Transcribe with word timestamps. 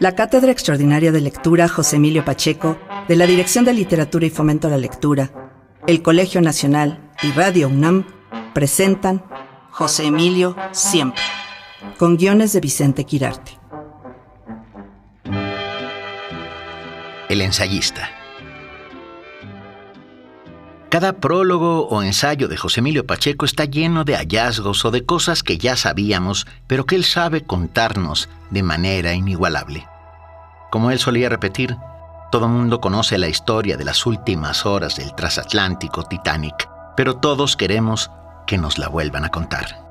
La 0.00 0.14
Cátedra 0.14 0.50
Extraordinaria 0.50 1.12
de 1.12 1.20
Lectura 1.20 1.68
José 1.68 1.96
Emilio 1.96 2.24
Pacheco, 2.24 2.76
de 3.06 3.16
la 3.16 3.26
Dirección 3.26 3.64
de 3.64 3.72
Literatura 3.72 4.26
y 4.26 4.30
Fomento 4.30 4.66
a 4.66 4.70
la 4.70 4.76
Lectura, 4.76 5.30
el 5.86 6.02
Colegio 6.02 6.40
Nacional 6.40 7.12
y 7.22 7.30
Radio 7.30 7.68
UNAM 7.68 8.04
presentan 8.54 9.24
José 9.70 10.06
Emilio 10.06 10.56
Siempre, 10.72 11.22
con 11.96 12.16
guiones 12.16 12.52
de 12.52 12.60
Vicente 12.60 13.04
Quirarte. 13.04 13.52
El 17.28 17.40
ensayista. 17.40 18.23
Cada 20.94 21.14
prólogo 21.14 21.88
o 21.88 22.04
ensayo 22.04 22.46
de 22.46 22.56
José 22.56 22.78
Emilio 22.78 23.04
Pacheco 23.04 23.44
está 23.44 23.64
lleno 23.64 24.04
de 24.04 24.14
hallazgos 24.14 24.84
o 24.84 24.92
de 24.92 25.04
cosas 25.04 25.42
que 25.42 25.58
ya 25.58 25.76
sabíamos, 25.76 26.46
pero 26.68 26.86
que 26.86 26.94
él 26.94 27.02
sabe 27.02 27.42
contarnos 27.42 28.28
de 28.50 28.62
manera 28.62 29.12
inigualable. 29.12 29.88
Como 30.70 30.92
él 30.92 31.00
solía 31.00 31.28
repetir, 31.28 31.76
todo 32.30 32.46
mundo 32.46 32.80
conoce 32.80 33.18
la 33.18 33.26
historia 33.26 33.76
de 33.76 33.84
las 33.84 34.06
últimas 34.06 34.66
horas 34.66 34.94
del 34.94 35.12
transatlántico 35.16 36.04
Titanic, 36.04 36.68
pero 36.96 37.16
todos 37.16 37.56
queremos 37.56 38.12
que 38.46 38.56
nos 38.56 38.78
la 38.78 38.86
vuelvan 38.86 39.24
a 39.24 39.30
contar. 39.30 39.84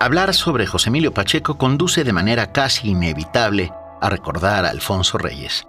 Hablar 0.00 0.34
sobre 0.34 0.66
José 0.66 0.88
Emilio 0.88 1.14
Pacheco 1.14 1.56
conduce 1.56 2.02
de 2.02 2.12
manera 2.12 2.50
casi 2.50 2.88
inevitable 2.88 3.72
a 4.00 4.10
recordar 4.10 4.66
a 4.66 4.70
Alfonso 4.70 5.18
Reyes. 5.18 5.68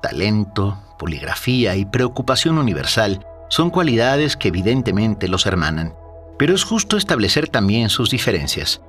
Talento, 0.00 0.78
poligrafía 0.98 1.76
y 1.76 1.84
preocupación 1.84 2.56
universal 2.56 3.26
son 3.52 3.68
cualidades 3.68 4.38
que 4.38 4.48
evidentemente 4.48 5.28
los 5.28 5.44
hermanan, 5.44 5.94
pero 6.38 6.54
es 6.54 6.64
justo 6.64 6.96
establecer 6.96 7.48
también 7.48 7.90
sus 7.90 8.08
diferencias. 8.08 8.80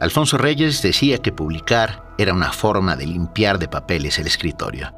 Alfonso 0.00 0.38
Reyes 0.38 0.82
decía 0.82 1.18
que 1.18 1.30
publicar 1.30 2.02
era 2.18 2.34
una 2.34 2.50
forma 2.50 2.96
de 2.96 3.06
limpiar 3.06 3.60
de 3.60 3.68
papeles 3.68 4.18
el 4.18 4.26
escritorio. 4.26 4.92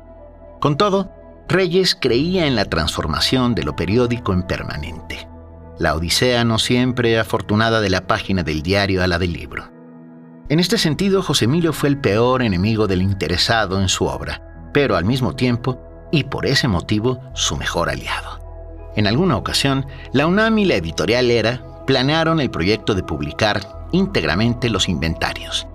Con 0.59 0.78
todo, 0.78 1.12
Reyes 1.48 1.95
creía 2.00 2.47
en 2.47 2.56
la 2.56 2.64
transformación 2.64 3.55
de 3.55 3.62
lo 3.62 3.77
periódico 3.77 4.33
en 4.33 4.45
permanente. 4.45 5.28
La 5.78 5.95
odisea 5.97 6.42
no 6.45 6.58
siempre 6.58 7.19
afortunada 7.19 7.83
de 7.83 7.91
la 7.91 8.06
página 8.06 8.42
del 8.42 8.62
diario 8.62 9.05
a 9.05 9.06
la 9.06 9.19
del 9.19 9.34
libro. 9.34 9.70
En 10.48 10.61
este 10.61 10.78
sentido, 10.78 11.23
José 11.23 11.45
Emilio 11.45 11.75
fue 11.75 11.91
el 11.91 12.00
peor 12.00 12.41
enemigo 12.41 12.86
del 12.86 13.02
interesado 13.02 13.83
en 13.83 13.91
su 13.91 14.06
obra, 14.06 14.70
pero 14.73 14.97
al 14.97 15.05
mismo 15.05 15.36
tiempo, 15.36 15.78
y 16.11 16.25
por 16.25 16.47
ese 16.47 16.69
motivo, 16.69 17.20
su 17.34 17.58
mejor 17.58 17.91
aliado. 17.91 18.30
En 18.96 19.06
alguna 19.06 19.36
ocasión, 19.36 19.86
la 20.12 20.27
UNAM 20.27 20.58
y 20.58 20.64
la 20.64 20.74
editorial 20.74 21.30
ERA 21.30 21.62
planearon 21.86 22.41
el 22.41 22.50
proyecto 22.50 22.94
de 22.94 23.02
publicar 23.02 23.60
íntegramente 23.92 24.69
los 24.69 24.88
inventarios. 24.88 25.66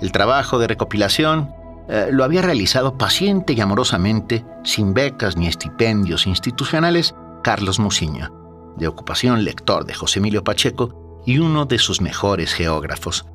El 0.00 0.12
trabajo 0.12 0.58
de 0.58 0.66
recopilación 0.66 1.54
eh, 1.88 2.08
lo 2.10 2.24
había 2.24 2.42
realizado 2.42 2.98
paciente 2.98 3.52
y 3.52 3.60
amorosamente, 3.60 4.44
sin 4.64 4.92
becas 4.92 5.36
ni 5.36 5.46
estipendios 5.46 6.26
institucionales, 6.26 7.14
Carlos 7.42 7.78
Musiño, 7.78 8.74
de 8.76 8.88
ocupación 8.88 9.44
lector 9.44 9.84
de 9.86 9.94
José 9.94 10.18
Emilio 10.18 10.42
Pacheco 10.42 11.22
y 11.24 11.38
uno 11.38 11.64
de 11.64 11.78
sus 11.78 12.00
mejores 12.00 12.52
geógrafos. 12.52 13.26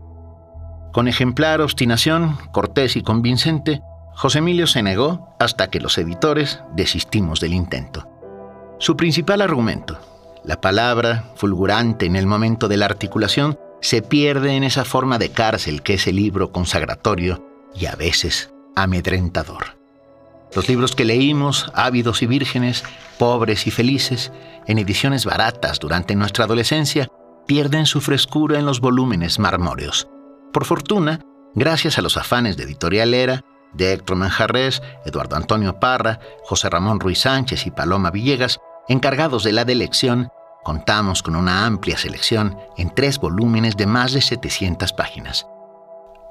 Con 0.92 1.08
ejemplar 1.08 1.62
obstinación, 1.62 2.38
cortés 2.52 2.98
y 2.98 3.02
convincente, 3.02 3.82
José 4.14 4.40
Emilio 4.40 4.68
se 4.68 4.84
negó 4.84 5.36
hasta 5.40 5.70
que 5.70 5.80
los 5.80 5.98
editores 5.98 6.62
desistimos 6.76 7.40
del 7.40 7.54
intento. 7.54 8.11
Su 8.82 8.98
principal 8.98 9.42
argumento, 9.42 10.00
la 10.44 10.60
palabra, 10.60 11.34
fulgurante 11.36 12.08
en 12.08 12.16
el 12.16 12.26
momento 12.26 12.68
de 12.68 12.78
la 12.78 12.86
articulación, 12.86 13.60
se 13.80 14.02
pierde 14.02 14.56
en 14.56 14.64
esa 14.64 14.86
forma 14.86 15.20
de 15.20 15.30
cárcel 15.30 15.84
que 15.84 15.94
es 15.94 16.08
el 16.08 16.16
libro 16.16 16.52
consagratorio 16.52 17.46
y 17.76 17.86
a 17.86 17.96
veces 17.96 18.52
amedrentador. 18.76 19.78
Los 20.56 20.68
libros 20.68 20.96
que 20.96 21.06
leímos, 21.06 21.72
ávidos 21.76 22.24
y 22.24 22.26
vírgenes, 22.26 22.84
pobres 23.20 23.68
y 23.68 23.72
felices, 23.72 24.32
en 24.66 24.80
ediciones 24.80 25.26
baratas 25.26 25.78
durante 25.78 26.16
nuestra 26.16 26.46
adolescencia, 26.46 27.08
pierden 27.46 27.86
su 27.86 28.02
frescura 28.02 28.58
en 28.58 28.66
los 28.66 28.80
volúmenes 28.80 29.38
marmóreos. 29.38 30.08
Por 30.52 30.66
fortuna, 30.66 31.20
gracias 31.54 32.00
a 32.00 32.02
los 32.02 32.18
afanes 32.18 32.58
de 32.58 32.64
Editorial 32.64 33.14
Era, 33.14 33.46
de 33.74 33.94
Héctor 33.94 34.16
Manjarres, 34.16 34.82
Eduardo 35.06 35.36
Antonio 35.36 35.80
Parra, 35.80 36.20
José 36.44 36.68
Ramón 36.68 37.00
Ruiz 37.00 37.20
Sánchez 37.20 37.68
y 37.68 37.72
Paloma 37.72 38.10
Villegas, 38.10 38.60
encargados 38.92 39.44
de 39.44 39.54
la 39.54 39.64
delección, 39.64 40.30
contamos 40.64 41.24
con 41.24 41.38
una 41.38 41.66
amplia 41.66 41.98
selección 41.98 42.58
en 42.78 42.94
tres 42.94 43.20
volúmenes 43.20 43.78
de 43.78 43.88
más 43.88 44.12
de 44.12 44.22
700 44.22 44.92
páginas. 44.94 45.48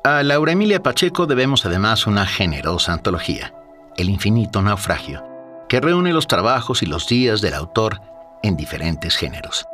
A 0.05 0.23
Laura 0.23 0.53
Emilia 0.53 0.83
Pacheco 0.83 1.27
debemos 1.27 1.65
además 1.65 2.07
una 2.07 2.27
generosa 2.27 2.93
antología, 2.93 3.55
El 3.97 4.11
infinito 4.11 4.61
naufragio, 4.61 5.25
que 5.69 5.81
reúne 5.81 6.13
los 6.13 6.27
trabajos 6.27 6.83
y 6.83 6.87
los 6.87 7.09
días 7.09 7.41
del 7.41 7.55
autor 7.55 8.01
en 8.43 8.57
diferentes 8.57 9.17
géneros. 9.17 9.67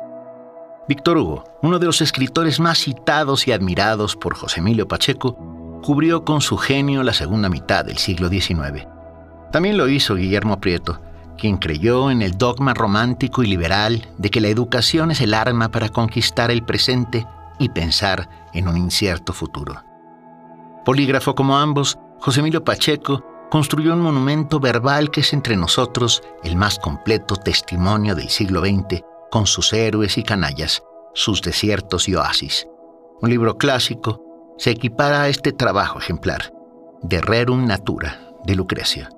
Víctor 0.87 1.17
Hugo, 1.17 1.43
uno 1.61 1.79
de 1.79 1.85
los 1.87 2.01
escritores 2.01 2.61
más 2.61 2.77
citados 2.77 3.47
y 3.47 3.51
admirados 3.51 4.15
por 4.15 4.35
José 4.35 4.61
Emilio 4.61 4.87
Pacheco, 4.87 5.35
cubrió 5.83 6.23
con 6.23 6.39
su 6.39 6.57
genio 6.57 7.03
la 7.03 7.13
segunda 7.13 7.49
mitad 7.49 7.83
del 7.83 7.97
siglo 7.97 8.29
XIX. 8.29 8.87
También 9.51 9.77
lo 9.77 9.89
hizo 9.89 10.15
Guillermo 10.15 10.59
Prieto, 10.61 11.01
quien 11.37 11.57
creyó 11.57 12.11
en 12.11 12.21
el 12.21 12.37
dogma 12.37 12.73
romántico 12.73 13.43
y 13.43 13.47
liberal 13.47 14.07
de 14.17 14.29
que 14.29 14.41
la 14.41 14.49
educación 14.49 15.11
es 15.11 15.21
el 15.21 15.33
arma 15.33 15.69
para 15.69 15.89
conquistar 15.89 16.51
el 16.51 16.63
presente 16.63 17.25
y 17.59 17.69
pensar 17.69 18.29
en 18.53 18.67
un 18.67 18.77
incierto 18.77 19.33
futuro. 19.33 19.83
Polígrafo 20.83 21.35
como 21.35 21.57
ambos, 21.57 21.97
José 22.19 22.41
Emilio 22.41 22.63
Pacheco 22.63 23.23
construyó 23.49 23.93
un 23.93 24.01
monumento 24.01 24.59
verbal 24.59 25.11
que 25.11 25.21
es 25.21 25.33
entre 25.33 25.55
nosotros 25.55 26.21
el 26.43 26.55
más 26.55 26.79
completo 26.79 27.35
testimonio 27.35 28.15
del 28.15 28.29
siglo 28.29 28.61
XX, 28.61 29.01
con 29.31 29.45
sus 29.45 29.73
héroes 29.73 30.17
y 30.17 30.23
canallas, 30.23 30.83
sus 31.13 31.41
desiertos 31.41 32.07
y 32.07 32.15
oasis. 32.15 32.67
Un 33.21 33.29
libro 33.29 33.57
clásico 33.57 34.21
se 34.57 34.71
equipara 34.71 35.23
a 35.23 35.29
este 35.29 35.51
trabajo 35.51 35.99
ejemplar, 35.99 36.53
De 37.01 37.21
Rerum 37.21 37.65
Natura, 37.65 38.31
de 38.43 38.55
Lucrecia. 38.55 39.09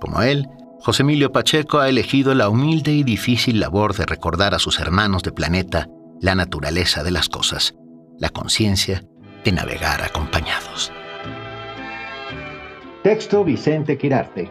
Como 0.00 0.22
él, 0.22 0.48
José 0.80 1.02
Emilio 1.02 1.32
Pacheco 1.32 1.80
ha 1.80 1.88
elegido 1.88 2.34
la 2.34 2.48
humilde 2.48 2.92
y 2.92 3.02
difícil 3.02 3.58
labor 3.58 3.94
de 3.94 4.06
recordar 4.06 4.54
a 4.54 4.58
sus 4.58 4.78
hermanos 4.78 5.22
de 5.22 5.32
planeta 5.32 5.88
la 6.20 6.34
naturaleza 6.34 7.02
de 7.02 7.10
las 7.10 7.28
cosas, 7.28 7.74
la 8.18 8.28
conciencia 8.28 9.02
de 9.44 9.52
navegar 9.52 10.02
acompañados. 10.02 10.92
Texto 13.02 13.44
Vicente 13.44 13.98
Quirarte. 13.98 14.50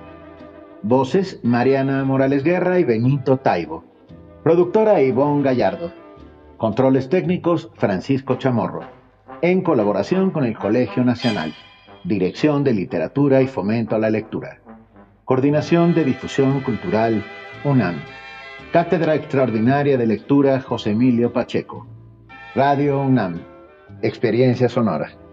Voces 0.83 1.39
Mariana 1.43 2.03
Morales 2.03 2.43
Guerra 2.43 2.79
y 2.79 2.83
Benito 2.83 3.37
Taibo. 3.37 3.85
Productora 4.43 5.01
Ivonne 5.01 5.43
Gallardo. 5.43 5.91
Controles 6.57 7.09
técnicos 7.09 7.69
Francisco 7.75 8.35
Chamorro. 8.35 8.81
En 9.41 9.61
colaboración 9.61 10.31
con 10.31 10.43
el 10.43 10.57
Colegio 10.57 11.03
Nacional. 11.03 11.53
Dirección 12.03 12.63
de 12.63 12.73
Literatura 12.73 13.41
y 13.41 13.47
Fomento 13.47 13.95
a 13.95 13.99
la 13.99 14.09
Lectura. 14.09 14.61
Coordinación 15.27 15.93
de 15.93 16.05
Difusión 16.05 16.61
Cultural, 16.61 17.21
UNAM. 17.65 18.01
Cátedra 18.71 19.13
Extraordinaria 19.13 19.97
de 19.97 20.07
Lectura 20.07 20.61
José 20.61 20.91
Emilio 20.91 21.33
Pacheco. 21.33 21.85
Radio 22.55 23.01
UNAM. 23.01 23.41
Experiencia 24.01 24.69
Sonora. 24.69 25.26